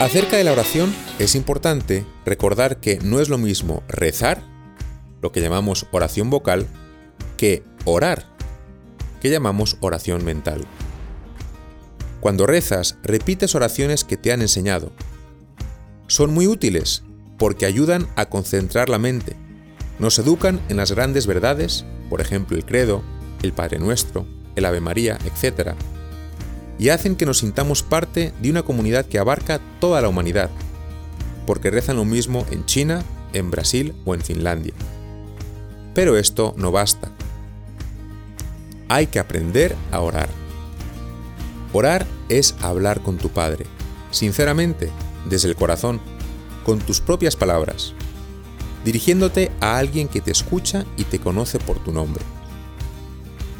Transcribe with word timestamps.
Acerca 0.00 0.38
de 0.38 0.44
la 0.44 0.52
oración, 0.52 0.94
es 1.18 1.34
importante 1.34 2.06
recordar 2.24 2.80
que 2.80 2.98
no 3.00 3.20
es 3.20 3.28
lo 3.28 3.36
mismo 3.36 3.82
rezar, 3.86 4.42
lo 5.20 5.30
que 5.30 5.42
llamamos 5.42 5.88
oración 5.92 6.30
vocal, 6.30 6.66
que 7.36 7.62
orar, 7.84 8.24
que 9.20 9.28
llamamos 9.28 9.76
oración 9.80 10.24
mental. 10.24 10.64
Cuando 12.22 12.46
rezas, 12.46 12.96
repites 13.02 13.54
oraciones 13.54 14.04
que 14.04 14.16
te 14.16 14.32
han 14.32 14.40
enseñado. 14.40 14.90
Son 16.06 16.32
muy 16.32 16.46
útiles 16.46 17.02
porque 17.38 17.66
ayudan 17.66 18.08
a 18.16 18.30
concentrar 18.30 18.88
la 18.88 18.98
mente. 18.98 19.36
Nos 19.98 20.18
educan 20.18 20.62
en 20.70 20.78
las 20.78 20.92
grandes 20.92 21.26
verdades, 21.26 21.84
por 22.08 22.22
ejemplo 22.22 22.56
el 22.56 22.64
credo, 22.64 23.02
el 23.42 23.52
Padre 23.52 23.78
Nuestro, 23.78 24.26
el 24.56 24.64
Ave 24.64 24.80
María, 24.80 25.18
etc 25.26 25.74
y 26.80 26.88
hacen 26.88 27.14
que 27.14 27.26
nos 27.26 27.38
sintamos 27.38 27.82
parte 27.82 28.32
de 28.40 28.50
una 28.50 28.62
comunidad 28.62 29.04
que 29.04 29.18
abarca 29.18 29.60
toda 29.80 30.00
la 30.00 30.08
humanidad, 30.08 30.48
porque 31.46 31.70
rezan 31.70 31.96
lo 31.96 32.06
mismo 32.06 32.46
en 32.50 32.64
China, 32.64 33.04
en 33.34 33.50
Brasil 33.50 33.94
o 34.06 34.14
en 34.14 34.22
Finlandia. 34.22 34.72
Pero 35.92 36.16
esto 36.16 36.54
no 36.56 36.72
basta. 36.72 37.12
Hay 38.88 39.08
que 39.08 39.18
aprender 39.18 39.76
a 39.92 40.00
orar. 40.00 40.30
Orar 41.74 42.06
es 42.30 42.54
hablar 42.62 43.02
con 43.02 43.18
tu 43.18 43.28
Padre, 43.28 43.66
sinceramente, 44.10 44.90
desde 45.28 45.48
el 45.48 45.56
corazón, 45.56 46.00
con 46.64 46.78
tus 46.78 47.02
propias 47.02 47.36
palabras, 47.36 47.92
dirigiéndote 48.86 49.52
a 49.60 49.76
alguien 49.76 50.08
que 50.08 50.22
te 50.22 50.30
escucha 50.30 50.86
y 50.96 51.04
te 51.04 51.18
conoce 51.18 51.58
por 51.58 51.78
tu 51.84 51.92
nombre. 51.92 52.24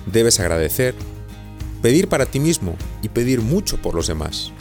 Debes 0.07 0.41
agradecer, 0.41 0.95
pedir 1.83 2.09
para 2.09 2.27
ti 2.27 2.41
mismo 2.41 2.77
y 3.03 3.09
pedir 3.09 3.41
mucho 3.41 3.81
por 3.81 3.95
los 3.95 4.07
demás. 4.07 4.53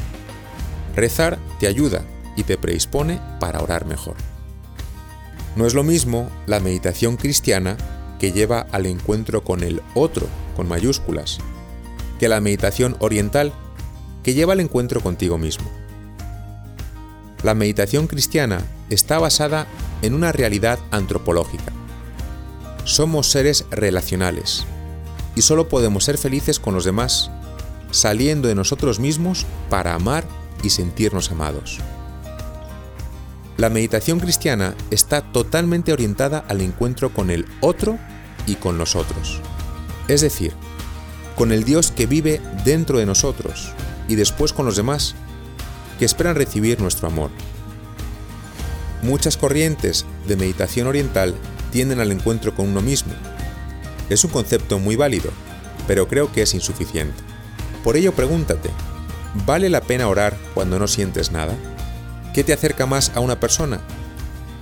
Rezar 0.95 1.39
te 1.59 1.67
ayuda 1.67 2.03
y 2.35 2.43
te 2.43 2.57
predispone 2.57 3.19
para 3.39 3.61
orar 3.61 3.85
mejor. 3.85 4.15
No 5.55 5.65
es 5.65 5.73
lo 5.73 5.83
mismo 5.83 6.29
la 6.45 6.59
meditación 6.59 7.17
cristiana 7.17 7.77
que 8.19 8.31
lleva 8.31 8.67
al 8.71 8.85
encuentro 8.85 9.43
con 9.43 9.63
el 9.63 9.81
otro, 9.93 10.27
con 10.55 10.67
mayúsculas, 10.67 11.39
que 12.19 12.29
la 12.29 12.41
meditación 12.41 12.95
oriental 12.99 13.53
que 14.23 14.33
lleva 14.33 14.53
al 14.53 14.59
encuentro 14.59 15.01
contigo 15.01 15.37
mismo. 15.37 15.69
La 17.43 17.55
meditación 17.55 18.07
cristiana 18.07 18.61
está 18.89 19.17
basada 19.19 19.65
en 20.01 20.13
una 20.13 20.31
realidad 20.31 20.79
antropológica. 20.91 21.71
Somos 22.83 23.31
seres 23.31 23.65
relacionales, 23.71 24.65
y 25.35 25.41
solo 25.41 25.69
podemos 25.69 26.03
ser 26.03 26.17
felices 26.17 26.59
con 26.59 26.73
los 26.73 26.85
demás, 26.85 27.31
saliendo 27.91 28.47
de 28.47 28.55
nosotros 28.55 28.99
mismos 28.99 29.45
para 29.69 29.95
amar 29.95 30.25
y 30.63 30.69
sentirnos 30.69 31.31
amados. 31.31 31.79
La 33.57 33.69
meditación 33.69 34.19
cristiana 34.19 34.75
está 34.89 35.21
totalmente 35.21 35.91
orientada 35.91 36.45
al 36.47 36.61
encuentro 36.61 37.13
con 37.13 37.29
el 37.29 37.45
otro 37.59 37.97
y 38.45 38.55
con 38.55 38.77
los 38.77 38.95
otros. 38.95 39.41
Es 40.07 40.21
decir, 40.21 40.53
con 41.35 41.51
el 41.51 41.63
Dios 41.63 41.91
que 41.91 42.05
vive 42.05 42.41
dentro 42.63 42.99
de 42.99 43.05
nosotros 43.05 43.73
y 44.07 44.15
después 44.15 44.53
con 44.53 44.65
los 44.65 44.75
demás, 44.75 45.13
que 45.99 46.05
esperan 46.05 46.35
recibir 46.35 46.79
nuestro 46.79 47.07
amor. 47.07 47.31
Muchas 49.01 49.37
corrientes 49.37 50.05
de 50.27 50.37
meditación 50.37 50.87
oriental 50.87 51.35
tienden 51.71 51.99
al 51.99 52.11
encuentro 52.11 52.55
con 52.55 52.69
uno 52.69 52.81
mismo, 52.81 53.13
es 54.09 54.23
un 54.23 54.31
concepto 54.31 54.79
muy 54.79 54.95
válido, 54.95 55.31
pero 55.87 56.07
creo 56.07 56.31
que 56.31 56.41
es 56.41 56.53
insuficiente. 56.53 57.17
Por 57.83 57.95
ello 57.95 58.13
pregúntate, 58.13 58.69
¿vale 59.45 59.69
la 59.69 59.81
pena 59.81 60.07
orar 60.07 60.37
cuando 60.53 60.79
no 60.79 60.87
sientes 60.87 61.31
nada? 61.31 61.55
¿Qué 62.33 62.43
te 62.43 62.53
acerca 62.53 62.85
más 62.85 63.11
a 63.15 63.19
una 63.19 63.39
persona? 63.39 63.81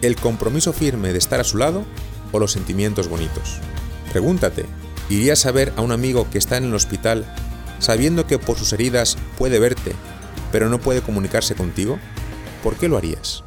¿El 0.01 0.15
compromiso 0.15 0.73
firme 0.73 1.11
de 1.11 1.17
estar 1.17 1.39
a 1.39 1.43
su 1.43 1.57
lado 1.57 1.83
o 2.31 2.39
los 2.39 2.51
sentimientos 2.51 3.07
bonitos? 3.07 3.59
Pregúntate, 4.11 4.65
¿irías 5.09 5.45
a 5.45 5.51
ver 5.51 5.73
a 5.75 5.81
un 5.81 5.91
amigo 5.91 6.29
que 6.29 6.37
está 6.37 6.57
en 6.57 6.65
el 6.65 6.75
hospital 6.75 7.25
sabiendo 7.79 8.27
que 8.27 8.39
por 8.39 8.57
sus 8.57 8.73
heridas 8.73 9.17
puede 9.37 9.59
verte, 9.59 9.93
pero 10.51 10.69
no 10.69 10.79
puede 10.79 11.01
comunicarse 11.01 11.55
contigo? 11.55 11.99
¿Por 12.63 12.75
qué 12.75 12.87
lo 12.87 12.97
harías? 12.97 13.43